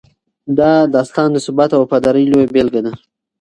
[0.59, 2.91] دا داستان د ثبات او وفادارۍ لویه بېلګه ده.